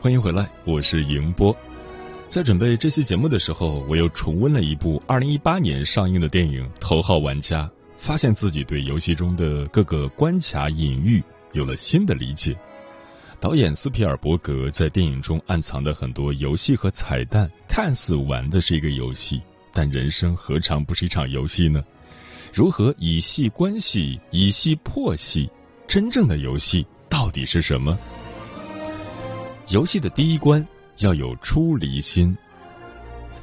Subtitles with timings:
[0.00, 1.54] 欢迎回来，我是迎波。
[2.30, 7.64] 在准备这期节目的时候，我又重温了一部二零一八年上映的电影《头号玩家》，
[7.98, 11.20] 发现自己对游戏中的各个关卡隐喻
[11.52, 12.56] 有了新的理解。
[13.40, 21.82] 导演斯皮尔伯格在电影中暗藏的很多游戏和彩蛋，看似玩的是一个游戏，但人生何尝不是一场游戏呢？
[22.52, 25.50] 如何以戏关系，以戏破戏？
[25.88, 27.98] 真正的游戏到底是什么？
[29.70, 30.66] 游戏的第一关
[30.96, 32.34] 要有出离心。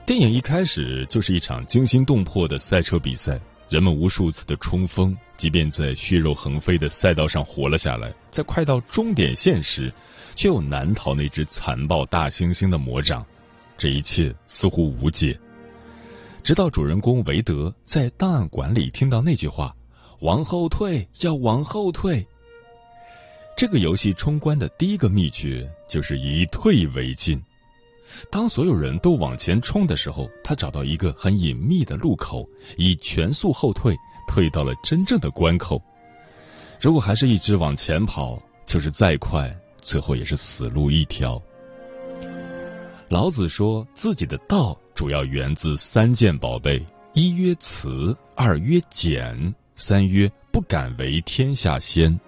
[0.07, 9.93] 电影一开始就是一场惊心动魄的赛车比赛，人们无数次的冲锋，即便在血肉横飞的赛道上活了下来，在快到终点线时，
[10.35, 13.23] 却又难逃那只残暴大猩猩的魔掌。
[13.77, 15.39] 这一切似乎无解，
[16.41, 19.75] 直到主人公韦德在档案馆里听到那句话
[20.21, 22.25] ：“往后退，要往后退。”
[23.57, 27.41] 这个游戏冲关的第一个秘诀就是以退为进。
[28.29, 32.45] 当所有人都往前冲的时候，他找到一个很隐秘的路口，
[32.75, 33.95] 以全速后退，
[34.27, 35.81] 退到了真正的关口。
[36.81, 41.41] 如果还是一直往前跑，就是再快，最后也是死路一条。
[43.07, 52.19] 老子说自己的道主要源自三件宝贝：一曰慈，二曰俭，三曰不敢为天下先。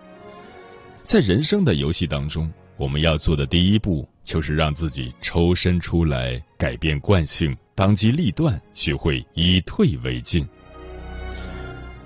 [1.08, 10.46] 在人生的游戏当中，我们要做的第一步就是让自己抽身出来，改变惯性，当机立断，学会以退为进。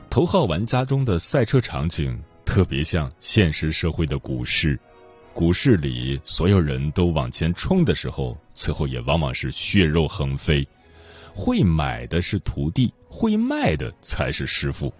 [0.08, 4.80] 头号玩家中的赛车场景特别像现实社会的股市，
[5.34, 10.64] 股市里所有人都往前冲的时候，最后也往往是血肉横飞。
[11.34, 14.94] 会买的是徒弟，会卖的才是师傅。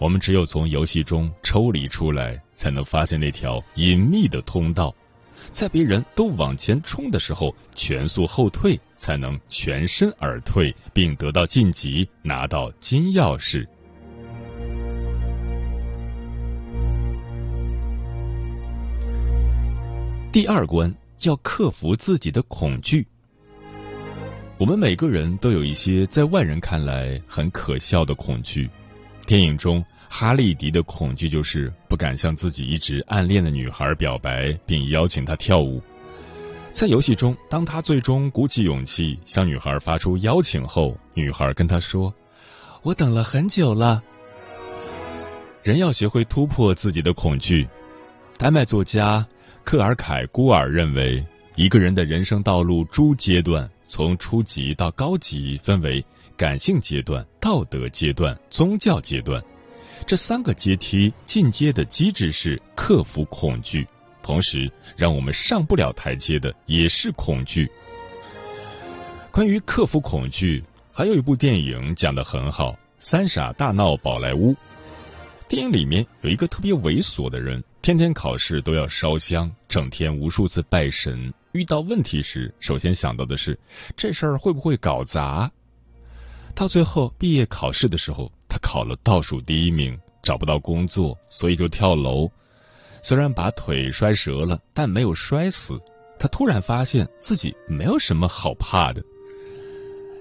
[0.00, 2.42] 我们只有从游戏中抽离出来。
[2.64, 4.94] 才能发现那条隐秘的通道，
[5.50, 13.66] 在别人都往前冲的时候，全速后退，才能全身而退，并得到晋级，拿到金钥匙。
[20.32, 23.06] 第二关要克服自己的恐惧。
[24.56, 28.70] 我们每个人都有一些在外人看来很可笑的恐惧，
[29.26, 29.84] 电影中。
[30.16, 35.82] 哈利迪的恐惧就是不敢向自己一直暗恋的女孩表白，并邀请她跳舞。
[36.72, 42.14] 在游戏中，当他最终鼓起勇气向女孩发出邀请后，女孩跟他说
[42.84, 44.04] ：“我等了很久了。”
[45.64, 47.68] 人要学会突破自己的恐惧。
[48.38, 49.26] 丹麦作家
[49.64, 51.26] 克尔凯孤尔认为，
[51.56, 59.42] 一个人的人生道路诸阶段，从初级到高级，分为感性阶段、道德阶段、宗教阶段。
[60.06, 63.88] 这三个阶梯进阶的机制是克服恐惧，
[64.22, 67.70] 同时让我们上不了台阶的也是恐惧。
[69.30, 74.52] 关于克服恐惧，还有一部电影讲的很好，《三傻大闹宝莱坞》。
[75.48, 81.32] 电影里面有一个特别猥琐的人，天天考试都要烧香，整天无数次拜神。
[81.52, 83.58] 遇到问题时，首先想到的是
[83.96, 85.50] 这事儿会不会搞砸。
[86.54, 88.30] 到最后毕业考试的时候。
[88.74, 92.28] 考了倒数第一名，找不到工作，所以就跳楼。
[93.04, 95.80] 虽然把腿摔折了，但没有摔死。
[96.18, 99.00] 他突然发现自己没有什么好怕的，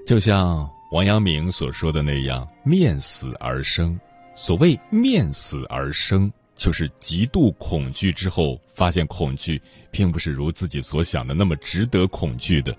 [0.06, 4.00] 就像王阳明所说的那样：“面死而生。”
[4.38, 9.60] 所谓“面死而生”，就是极度恐惧之后，发现恐惧
[9.90, 12.78] 并不是如自己所想的那么值得恐惧的。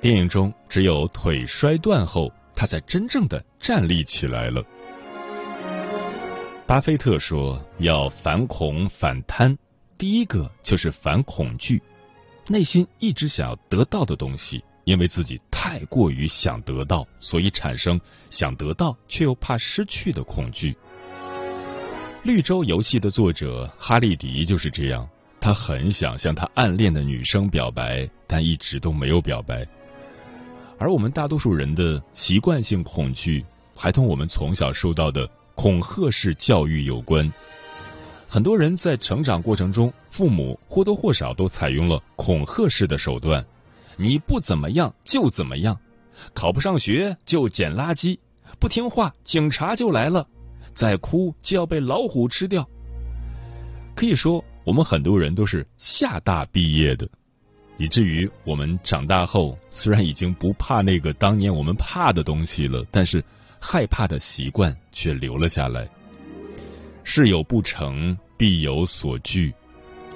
[0.00, 2.32] 电影中只有腿摔断后。
[2.60, 4.62] 他才真正的站立起来了。
[6.66, 9.56] 巴菲特说：“要反恐反贪，
[9.96, 11.82] 第一个就是反恐惧，
[12.48, 17.98] 内心一直想要得到的东西，因为自己太过于想得到，所以产生
[18.28, 20.76] 想得到却又怕失去的恐惧。
[22.24, 25.08] 绿洲游戏的作者哈利迪就是这样，
[25.40, 29.66] 他很想向他暗恋的女生表白，但一直都没有表白。
[30.80, 33.44] 而我们大多数人的习惯性恐惧，
[33.76, 37.30] 还同我们从小受到的恐吓式教育有关。
[38.26, 43.44] 很多人在成长过程中，父母或多或少都采用了恐吓式的手段：
[43.98, 45.78] 你不怎么样就怎么样，
[46.32, 48.18] 考不上学就捡垃圾，
[48.58, 50.26] 不听话警察就来了。
[50.72, 52.66] 再哭就要被老虎吃掉。
[53.94, 57.06] 可以说，我们很多人都是厦大毕业的，
[57.80, 63.24] 以至于我们长大后虽然已经不怕那个当年我们怕的东西了，但是
[63.58, 65.88] 害怕的习惯却留了下来。
[67.04, 69.54] 事有不成，必有所惧。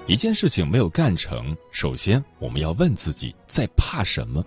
[0.07, 4.45] 一件事情没有干成，首先我们要问自己在怕什么，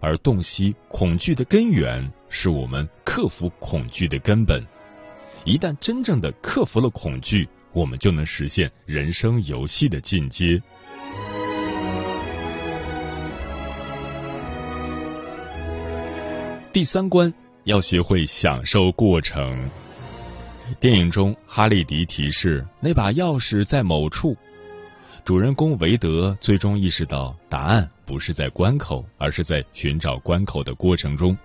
[0.00, 4.64] 而洞悉恐惧的根源，是我们克服恐惧的根本。
[5.44, 10.62] 一旦真正的克服了恐惧，我们就能实现人生游戏的进阶。
[16.72, 17.32] 第三关
[17.64, 19.68] 要学会享受过程。
[20.78, 24.36] 电影中，哈利迪提示那把钥匙在某处，
[25.24, 31.36] 主人公韦德最终意识到答案不是在关口，而是在寻找关口的过程中。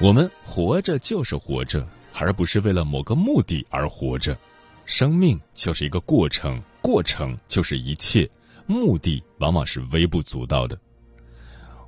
[0.00, 1.86] 我们活着就是活着。
[2.16, 4.38] 而不是为了某个目的而活着，
[4.84, 8.30] 生命就是一个过程，过程就是一切，
[8.66, 10.78] 目的往往是微不足道的。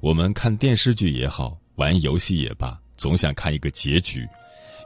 [0.01, 4.27] 我们看电视剧也好，玩游戏也罢，总想看一个结局，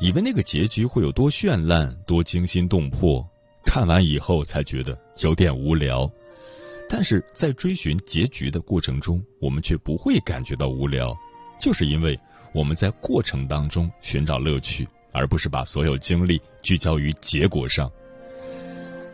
[0.01, 3.27] 以为那个结局会有多绚烂、多惊心动魄，
[3.65, 6.11] 看完以后才觉得有点无聊。
[6.89, 11.17] 但是在追寻结局的过程中，我们却不会感觉到无聊，
[11.61, 12.19] 就是因为
[12.53, 14.87] 我们在过程当中寻找乐趣。
[15.13, 17.91] 而不是把所有精力聚焦于结果上。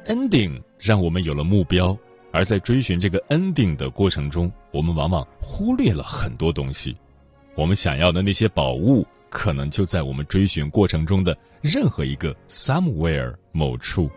[0.04, 1.96] ending 让我们有了目标，
[2.30, 6.94] 而在追寻这个 ending 的过程中，我们往往忽略了很多东西。
[7.56, 14.10] 我们想要的那些宝物，可能就在我们追寻过程中的任何一个 somewhere 某处。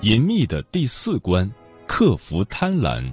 [0.00, 1.48] 隐秘的第四关：
[1.86, 3.08] 克服贪婪。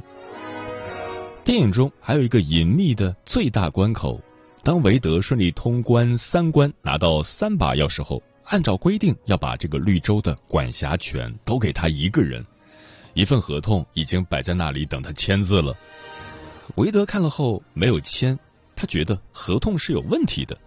[1.44, 4.20] 电影中还有一个隐秘的最大关口，
[4.64, 12.44] 当韦德顺利通关三关，拿到三把钥匙后，按照规定要把这个绿洲的管辖权都给他一个人。
[13.14, 15.76] 一份合同已经摆在那里等他签字了。
[16.76, 18.38] 韦德看了后没有签，
[18.76, 20.58] 他觉得合同是有问题的，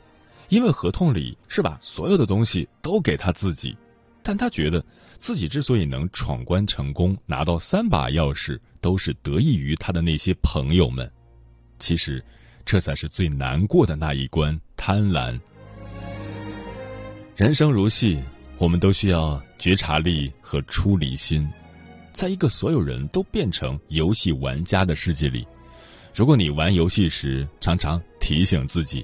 [0.49, 3.76] 因为合同里是把所有的东西都给他自己。
[4.23, 4.85] 但他觉得
[5.19, 11.11] 自己之所以能闯关成功，拿到三把钥匙，都是得益于他的那些朋友们。
[11.81, 12.25] 其实，
[12.64, 15.40] 这才是最难过的那一关——贪婪。
[17.34, 18.23] 人生如戏，
[18.58, 21.49] 我们都需要觉察力和出离心。
[22.12, 25.46] 在一个所有人都变成游戏玩家的世界里，
[26.14, 29.02] 如果你玩游戏时常常提醒自己：“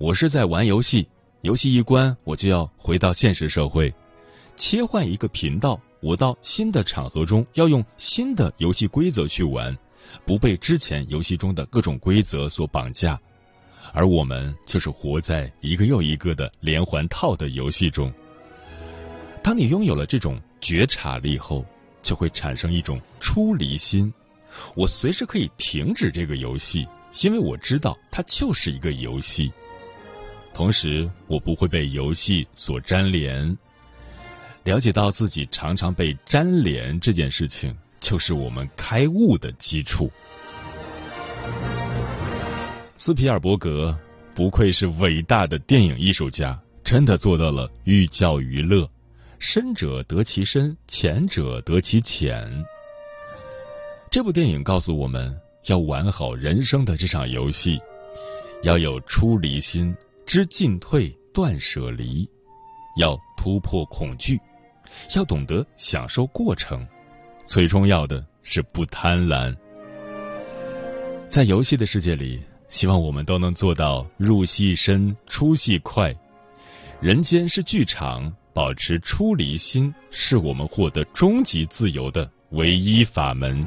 [0.00, 1.06] 我是在玩游戏，
[1.42, 3.92] 游戏一关，我就要回到现实社会。”
[4.56, 9.76] 切换一个频道，我到新的场合中要用新的游戏规则去玩，
[10.24, 13.20] 不被之前游戏中的各种规则所绑架。
[13.92, 18.12] 而我们就是活在一个又一个的连环套的游戏中。
[19.42, 21.64] 当你拥有了这种觉察力后，
[22.02, 24.12] 就会产生一种出离心。
[24.74, 26.86] 我随时可以停止这个游戏，
[27.22, 29.52] 因为我知道它就是一个游戏。
[30.52, 33.56] 同时，我不会被游戏所粘连。
[34.64, 40.10] 了解到自己常常被粘连这件事情，就是我们开悟的基础。
[43.00, 43.96] 斯皮尔伯格
[44.34, 48.90] 不愧是伟大的电影艺术家，真的做到了寓教于乐，
[49.38, 52.64] 深者得其深，浅者得其浅。
[54.10, 57.78] 这部电影告诉我们要玩好人生的这场游戏，
[58.64, 59.94] 要有出离心，
[60.26, 62.28] 知进退，断舍离，
[62.98, 64.40] 要突破恐惧。
[65.14, 66.84] 要懂得享受过程，
[67.46, 69.56] 最重要的是不贪婪。
[71.28, 76.14] 在游戏的世界里，希望我们都能做到入戏深、出戏快。
[77.00, 83.64] 人间是剧场，保持出离心，是我们获得终极自由的唯一法门。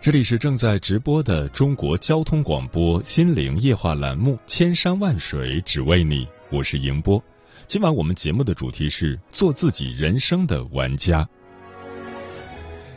[0.00, 7.22] 这里是正在直播的中国交通广播心灵夜话栏目《千山万水只为你》，我是迎波。
[7.72, 11.26] 今晚我们节目的主题是做自己人生的玩家。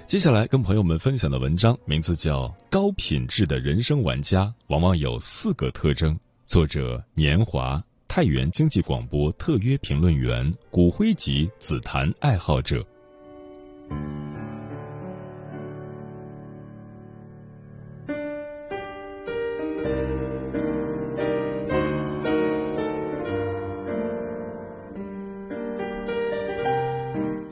[0.06, 6.14] 接下来跟朋友们分享的文章名字叫《高品质的人生玩家往往有四个特征》，
[6.46, 12.86] 作者年华，太原经济广播特约评论员，骨灰级紫檀爱好者。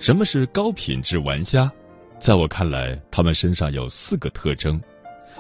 [0.04, 1.72] 什么是高品质玩家？
[2.20, 4.78] 在我看来，他们身上有四个特征：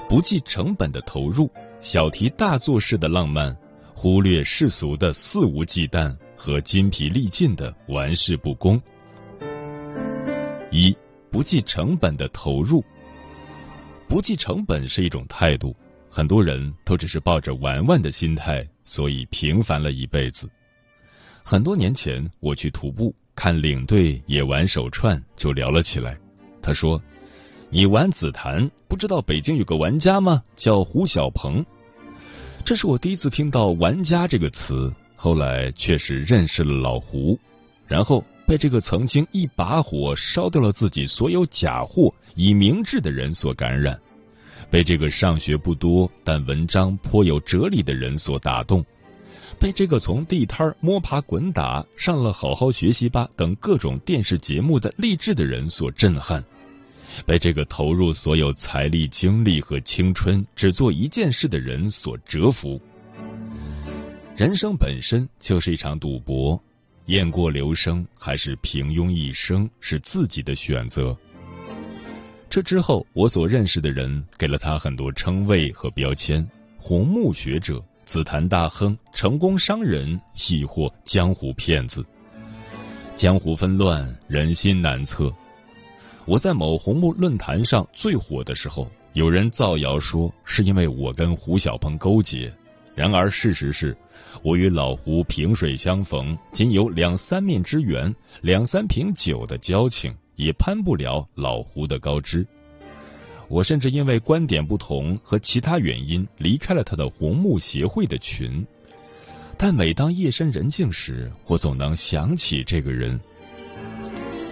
[0.07, 1.51] 不计成本的投入，
[1.81, 3.53] 小题大做式的浪漫，
[3.93, 8.81] 忽略世俗的肆无忌惮和筋疲力尽的玩世不恭。
[10.71, 10.95] 一、
[11.29, 12.81] 不计成本的投入。
[14.07, 15.75] 不计成本是一种态度，
[16.09, 20.49] 很多人都只是抱着玩玩的心态，所以平凡了一辈子。
[21.43, 23.13] 很多年前，我去徒步。
[23.35, 26.17] 看领队也玩手串，就聊了起来。
[26.61, 27.01] 他说
[27.69, 30.43] ：“你玩紫檀，不知道北京有个玩家吗？
[30.55, 31.65] 叫胡小鹏。”
[32.63, 34.93] 这是我第一次听到“玩家”这个词。
[35.15, 37.39] 后来确实认识了老胡，
[37.87, 43.97] 然后被这个曾经一把火烧掉了自己所有假货以明志的人所感染，
[44.69, 48.85] 被这个上学不多但文章颇有哲理的人所打动。
[49.59, 56.43] 被这个从地摊摸爬滚打上了好好学习吧等各种电视节目的励志的人所震撼，
[57.25, 62.81] 被这个投入所有财力、精力和青春只做一件事的人所折服。
[64.35, 66.61] 人生本身就是一场赌博，
[67.05, 71.15] 雁过留声还是平庸一生是自己的选择。
[72.49, 77.83] 这之后，我所认识的人给了他很多称谓和标签：红木学者。
[78.13, 82.05] 紫檀大亨、成功商人，亦或江湖骗子。
[83.15, 85.33] 江湖纷乱，人心难测。
[86.25, 92.53] 我在某红木论坛上最火的时候，有人造谣说是因为我跟胡小鹏勾结。
[92.93, 93.97] 然而事实是，
[94.43, 102.45] 我与老胡萍水相逢，仅有两三面之缘，两三瓶酒的交情，也攀不了老胡的高枝。
[103.53, 108.65] 我甚至因为观点不同和其他原因离开了他的红木协会的群，
[109.59, 113.19] 但每当夜深人静时，我总能想起这个人。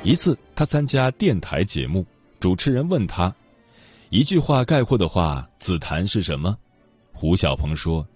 [0.04, 2.06] 一次，他参加电台节目，
[2.40, 3.36] 主持人问他
[4.12, 6.56] 一句话概括的话：“紫檀是什么？”
[7.12, 8.08] 胡小鹏说：“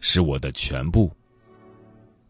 [0.00, 1.12] 是我的全部。”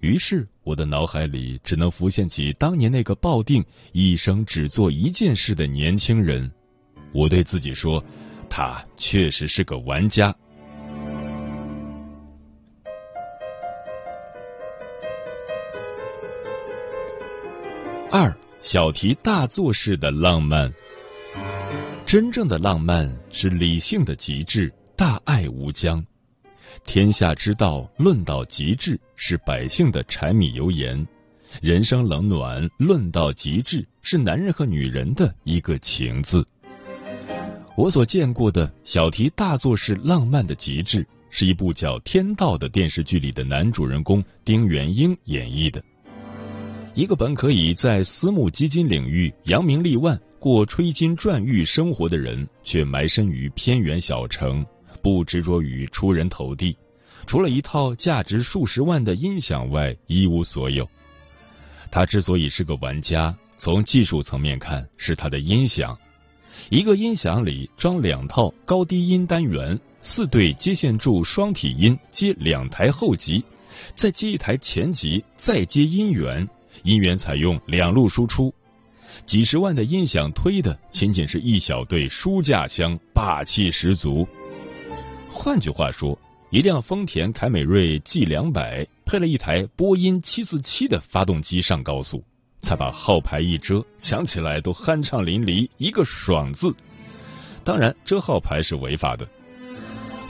[0.01, 6.51] 于是，我的脑海里只能浮现起当年那个抱定一生只做一件事的年轻人。
[7.13, 8.03] 我对自己说，
[8.49, 10.35] 他确实是个玩家。
[18.13, 20.73] 二小题大做式的浪漫，
[22.05, 26.05] 真正的浪漫是理性的极致，大爱无疆。
[26.85, 31.07] 天下之道，论到极致，是百姓的柴米油盐；
[31.63, 36.47] 人生冷暖，论到极致，是男人和女人的一个情字。
[37.81, 45.83] 我所见过的小题大做式浪漫的极致，是一部叫《天道》的电视剧里的男主人公丁元英演绎的。
[46.95, 54.63] 一个本可以在私募基金领域扬名立万、过吹金赚玉生活的人，却埋身于偏远小城，
[55.03, 56.77] 不执着于出人头地，
[57.27, 60.87] 除了一套价值数十万的音响外，一无所有。
[61.91, 65.97] 他之所以是个玩家，从技术层面看，是他的音响。
[66.69, 73.45] 一个音响里装两套高低音单元，四对接线柱双体音接两台后级，
[73.95, 76.47] 再接一台前级，再接音源。
[76.83, 78.55] 音源采用两路输出，
[79.27, 84.27] 几十万的音响推的仅仅是一小对书架箱，霸气十足。
[85.29, 86.19] 换句话说，
[86.51, 92.25] 一辆丰田凯美瑞 G 两百配了一台波音七四七的发动机上高速。
[92.61, 96.75] 才把号牌一遮，想起来都酣畅淋漓，一个爽字。
[97.65, 99.29] 当然，遮号牌是违法的。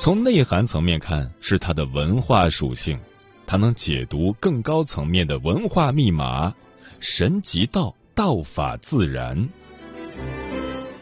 [0.03, 2.99] 从内涵层面看，是它的文化属性，
[3.47, 6.55] 它能解读更高层面的文化密码。
[7.01, 9.49] 神即道，道法自然。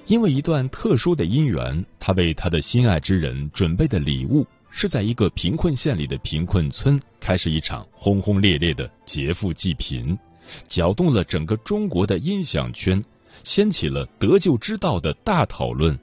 [0.07, 10.19] 因为一段特殊的姻缘，他为他的心爱之人准备的礼物，是在一个贫困县里的贫困村开始一场轰轰烈烈的劫富济贫。
[10.67, 13.03] 搅动了整个中国的音响圈，
[13.43, 15.99] 掀起了得救之道的大讨论。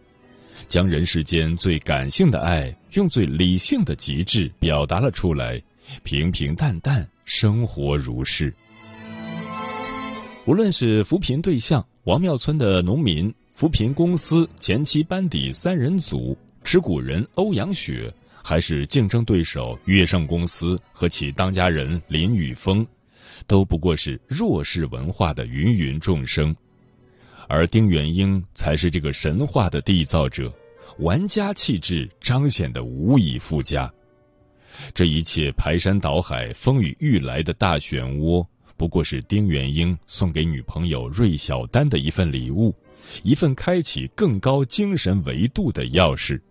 [0.68, 5.62] 将人世间最感性的爱用最理性的极致表达了出来，
[6.04, 8.54] 平平淡淡，生活如是。
[10.46, 22.86] 无论是扶贫对象王庙村的农民、扶贫公司前期班底三人组持股人欧阳雪，还是竞争对手粤盛公司和其当家人林宇峰，
[23.48, 26.56] 都不过是弱势文化的芸芸众生，
[27.48, 30.54] 而丁元英才是这个神话的缔造者，
[31.00, 33.92] 玩家气质彰显的无以复加。
[34.94, 38.46] 这一切排山倒海、风雨欲来的大漩涡。
[38.78, 42.76] 不过是丁元英送给女朋友芮小丹的一份礼物，
[43.24, 46.42] 一份开启更高精神维度的钥匙。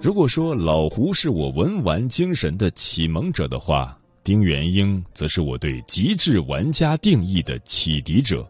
[0.00, 3.97] 如果说老胡是我文玩精神的启蒙者的话，
[4.28, 8.46] 丁元英则是我对极致玩家定义的启迪者。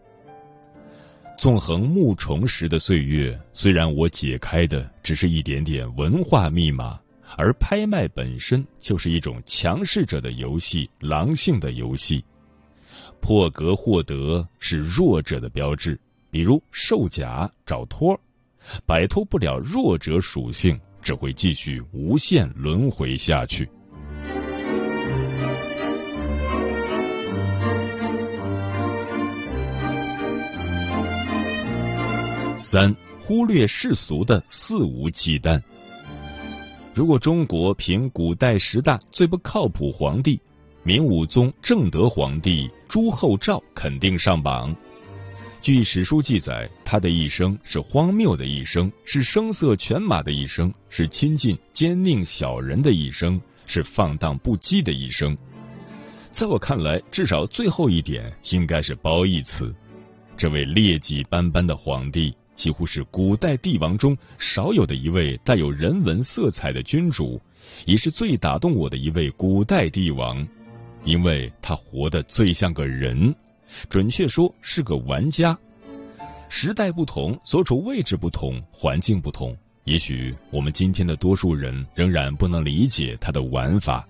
[1.38, 6.98] 纵横木虫时的岁月，虽然我解开的只是一点点文化密码。
[7.36, 12.24] 而拍卖本身就是一种强势者的游戏，狼性的游戏。
[13.20, 18.20] 破格获得是弱者的标志，比如售假、找托，
[18.84, 23.70] 摆脱不了弱者属性，只会继续无限轮回下去。
[32.70, 35.58] 三，忽略世俗的肆无忌惮。
[36.92, 40.38] 如果中国评古代十大最不靠谱皇帝，
[40.82, 44.76] 明武宗正德皇帝朱厚照肯定上榜。
[45.62, 55.34] 据史书记载，他的一生是荒谬的一生，是声色犬马的一生，是亲近奸佞小人的一生，是放荡不羁的一生。
[56.30, 59.74] 在我看来，至少最后一点应该是褒义词。
[60.36, 62.36] 这位劣迹斑斑的皇帝。
[62.58, 67.40] 几乎是古代帝王中少有的一位带有人文色彩的君主，
[67.86, 70.46] 也是最打动我的一位古代帝王，
[71.04, 73.32] 因为他活得最像个人，
[73.88, 75.56] 准确说是个玩家。
[76.48, 84.06] 时代不同，所处位置不同，环境不同，也许我们今天的多数人仍然不能理解他的玩法。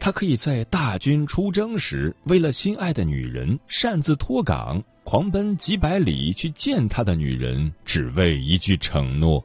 [0.00, 4.82] 他可以在大军出征时，为了心爱的女人擅自脱岗。
[5.10, 9.44] 狂奔几百里去见他的女人，只为一句承诺。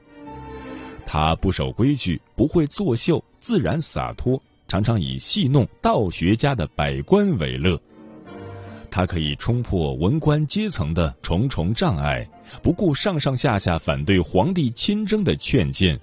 [1.07, 7.81] 他不守规矩，不会作秀，自然洒脱，常常以戏弄道学家的百官为乐。
[8.91, 12.29] 他可以冲破文官阶层的重重障碍，
[12.61, 15.99] 不顾上上下下反对皇帝亲征的劝谏，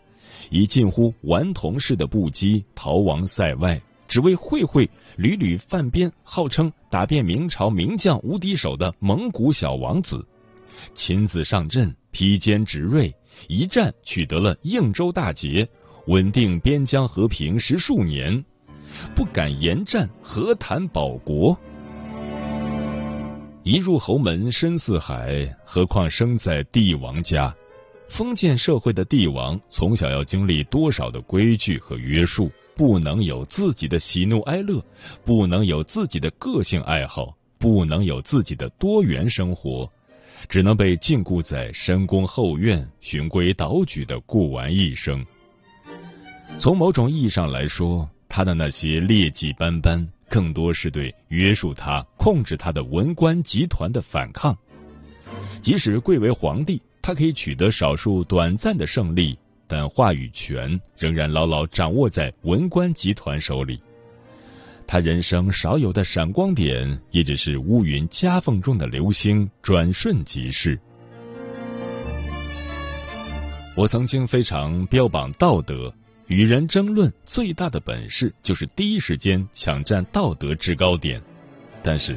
[0.50, 3.80] 以近乎顽童式的不羁逃亡塞外。
[4.08, 10.28] 只为会会屡屡犯边，号称打遍明朝名将无敌手的蒙古小王子，
[10.92, 13.10] 亲自上阵披坚执锐，
[13.48, 15.66] 一战取得了应州大捷，
[16.08, 18.44] 稳定边疆和平十数年，
[19.14, 21.56] 不敢言战，何谈保国？
[23.62, 27.56] 一入侯门深似海，何况生在帝王家？
[28.10, 32.52] 封建社会的帝王，从小要经历多少的规矩和约束？
[32.74, 34.84] 不能有自己的喜怒哀乐，
[35.24, 39.90] 不能有自己的个性爱好，不能有自己的多元生活，
[40.48, 45.24] 只能被禁锢在深宫后院，循规蹈矩的过完一生。
[46.58, 54.56] 从某种意义上来说，他的那些劣迹斑斑，更多是对约束他、控制他的文官集团的反抗。
[55.60, 59.38] 即使贵为皇帝，他可以取得少数短暂的胜利。
[59.72, 63.82] 但话语权仍然牢牢掌握在文官集团手里。
[64.86, 70.78] 他人生少有的闪光点，也只是乌云夹缝中的流星，转瞬即逝。
[73.74, 75.90] 我曾经非常标榜道德，
[76.26, 81.18] 与人争论最大的本事就是第一时间抢占道德制高点。
[81.82, 82.14] 但是，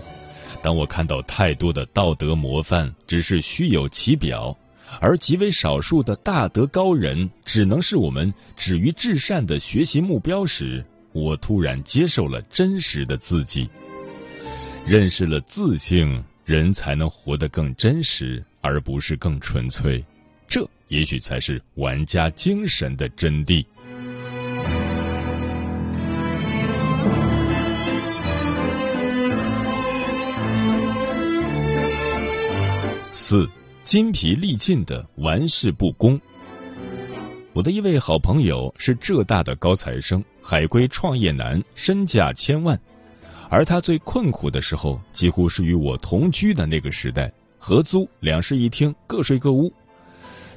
[0.62, 4.54] 当我看到太多的道德模范只是虚有其表。
[5.00, 13.70] 而极为少数的大德高人，只能是我们止于至善的学习目标时，我突然接受了真实的自己，
[14.86, 20.04] 认识了自性，人才能活得更真实，而不是更纯粹。
[20.48, 23.66] 这也许才是玩家精神的真谛。
[33.16, 33.50] 四。
[33.86, 36.20] 筋疲力尽的玩世不恭。
[37.54, 42.82] 我的一位好朋友是浙大的高材生，海归创业男，身价千万。
[43.48, 49.72] 而他最困苦的时候，几乎是与我同居的那个时代，合租两室一厅，各睡各屋。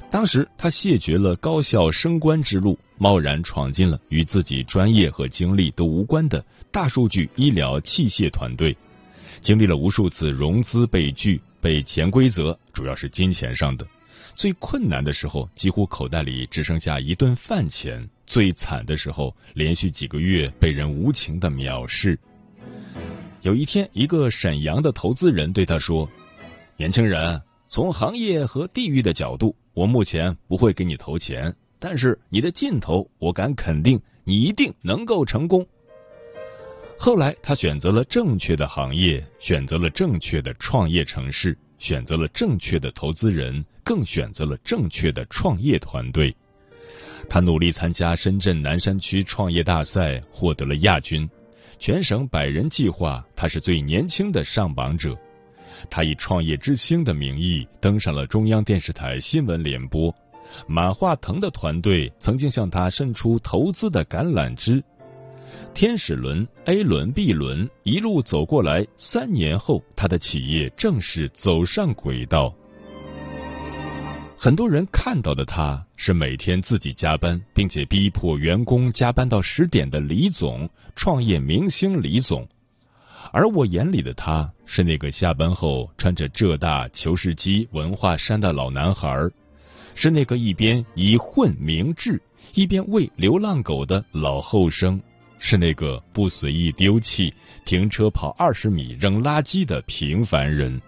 [0.09, 8.75] 当时他谢绝了高校升官之路，贸然闯进了与自己专业和经历都无关的大数据医疗器械团队，
[9.39, 13.85] 经历了无数次融资被拒、被潜规则，主要是金钱上的。
[14.35, 22.17] 最困难的时候，几乎口袋里只剩下一顿饭钱；最惨的时候，连续几个月被人无情的藐视。
[23.41, 26.09] 有一天，一个沈阳的投资人对他说
[26.77, 35.67] ：“年轻人，从行业和地域的角度，我目前不会给你投钱，但是你的劲头，我敢肯定，你一定能够成功。”
[37.01, 46.35] 后来，他选择了正确的行业，选择了正确的创业城市，选择了正确的投资人，更选择了正确的创业团队。
[47.29, 51.27] 他努力参加深圳南山区创业大赛，获得了亚军。
[51.79, 55.17] 全省百人计划，他是最年轻的上榜者。
[55.89, 60.13] 他以创业之星的名义登上了中央电视台新闻联播。
[60.67, 64.83] 马化腾的团队曾经向他伸出投资的橄榄枝。
[65.73, 72.53] 天使轮、A 轮、B 轮一路走过来，三年后，他的企业正式走上轨道。
[74.37, 82.47] 很多人看到的他是每天自己加班，并且逼迫员工加班到十点的李总，创业明星李总。
[83.31, 89.29] 而我眼里的他是那个下班后穿着浙大、求是机、文化衫的老男孩，
[89.95, 92.21] 是那个一边以混明志，
[92.53, 95.01] 一边喂流浪狗的老后生，
[95.39, 97.33] 是那个不随意丢弃、
[97.65, 100.79] 停车跑二十米扔垃圾的平凡人。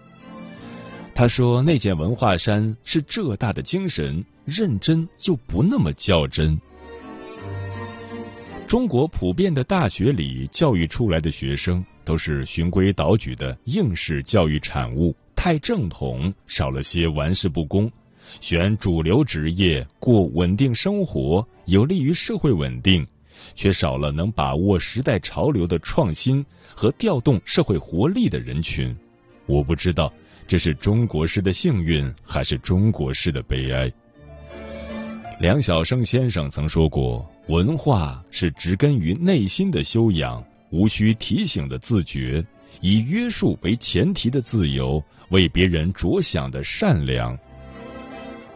[1.14, 6.58] 他说：“那件文化衫是浙大的精神，认真又不那么较真。
[8.66, 17.90] 中国普遍的大学里教育出来的学生都是循规蹈矩的应试教育产物，太正统，少了些玩世不恭。
[18.40, 23.06] 选主流职业，过稳定生活，有利于社会稳定，
[23.54, 28.96] 却少了能把握时代潮流的创新和调动社会活力的人群。
[29.46, 30.12] 我不知道。”
[30.44, 33.90] 这是中国式的幸运，还是中国式的悲哀？
[35.40, 42.44] 梁晓声先生曾说过：“文化是植根于内心的修养，无需提醒的自觉，
[42.80, 47.38] 以约束为前提的自由，为别人着想的善良。”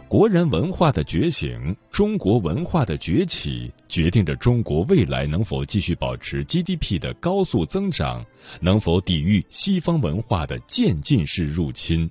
[0.09, 8.25] 国人文化的觉醒，中国文化的崛起，决定着中国未来能否继续保持 GDP 的高速增长，
[8.61, 12.09] 能否抵御西方文化的渐进式入侵。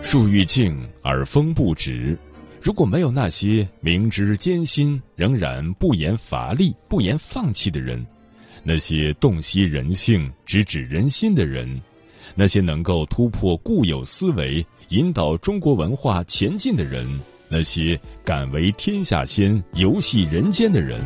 [0.00, 2.16] 树欲静而风不止，
[2.62, 8.06] 如果没有那些明知艰辛仍然不言乏力、不言放弃的人，
[8.62, 11.82] 那些洞悉人性、直指人心的人。
[12.34, 17.06] 那些能够突破固有思维、引导中国文化前进的人，
[17.50, 20.98] 那些敢为天下先、游戏人间的人，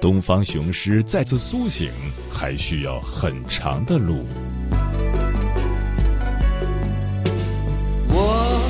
[0.00, 1.90] 东方雄狮再次苏醒，
[2.32, 4.24] 还需要很长的路。
[8.10, 8.60] 我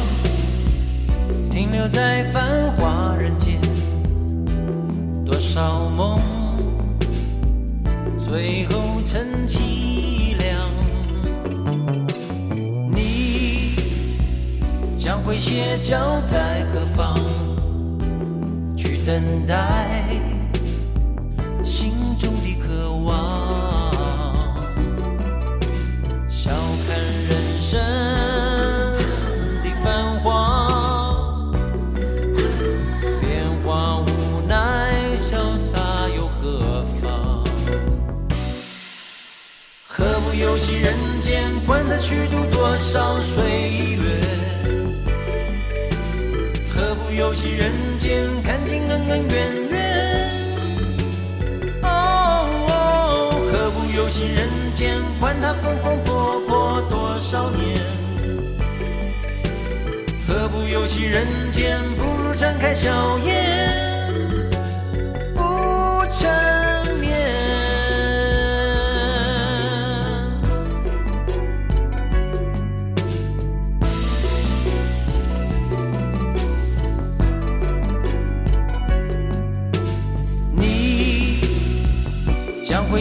[1.52, 3.60] 停留在繁华人间，
[5.22, 6.18] 多少梦，
[8.18, 10.69] 最后成凄凉。
[15.10, 17.16] 将会歇脚在何方？
[18.76, 20.04] 去等待
[21.64, 23.92] 心中的渴望。
[26.28, 26.52] 笑
[26.86, 26.96] 看
[27.28, 27.80] 人生
[29.64, 31.50] 的繁华，
[33.20, 35.76] 变化无奈，潇洒
[36.14, 37.44] 又何妨？
[39.88, 43.98] 何不游戏人间，管他虚度多少岁
[47.20, 49.78] 游戏人间，看尽恩恩怨怨。
[51.82, 57.84] 哦，何不游戏人间，管他风风波波多少年？
[60.26, 63.89] 何不游戏人间，不如展开笑颜，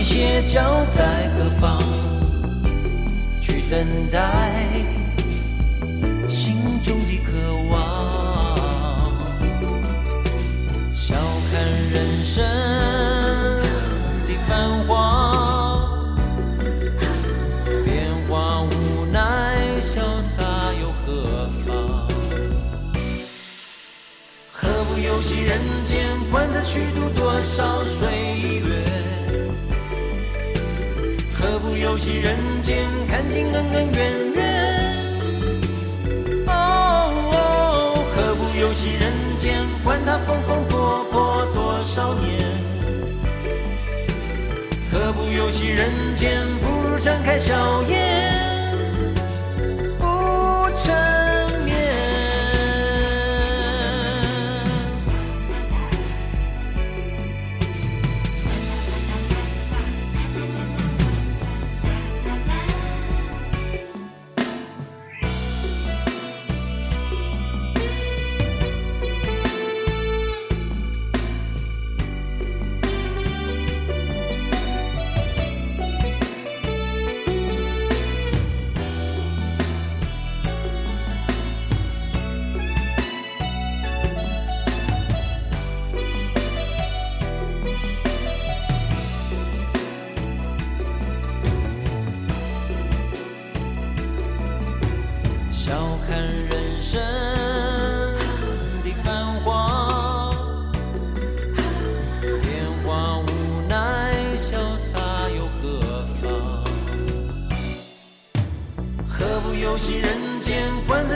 [0.09, 1.79] 会歇脚在何方？
[3.39, 4.55] 去等待
[6.27, 7.37] 心中的渴
[7.69, 8.57] 望。
[10.95, 11.13] 笑
[11.51, 11.61] 看
[11.93, 12.43] 人生
[14.27, 15.87] 的繁华，
[17.85, 20.43] 变化无奈，潇洒
[20.81, 22.07] 又何妨？
[24.51, 28.58] 何不游戏人间，管他虚度多少岁
[31.81, 34.41] 游戏人间，看尽恩恩怨怨。
[36.47, 42.27] 哦，何不游戏人间，管他风风波波多少年。
[44.91, 48.48] 何不游戏人间，不如展开笑颜，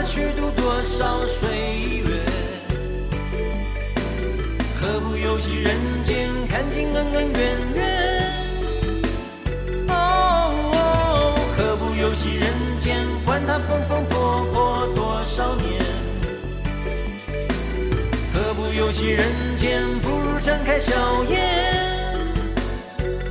[0.04, 1.48] 虚度多少岁
[2.04, 2.20] 月？
[4.78, 8.32] 何不游戏人间，看尽恩恩怨怨？
[9.88, 15.82] 哦，何不游戏人间，管他风风波波多少年？
[18.34, 20.92] 何不游戏人间，不如展开笑
[21.30, 22.18] 颜，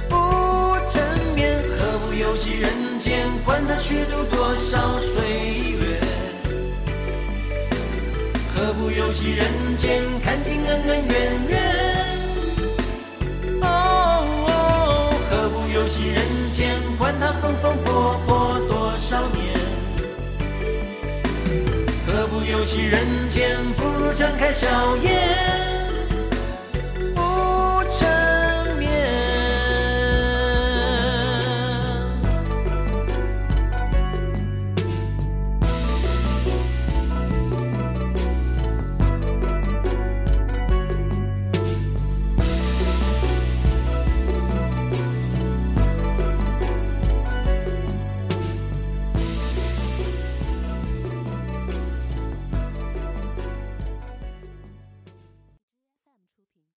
[0.09, 1.03] 不正
[1.35, 1.61] 面。
[1.77, 5.32] 何不游戏人间，管他虚度多少岁
[9.05, 11.59] 游戏人间，看尽恩恩怨怨？
[13.61, 19.53] 哦，何不游戏人间，管他风风波波多少年？
[22.07, 25.72] 何不游戏人间，不如展开笑颜，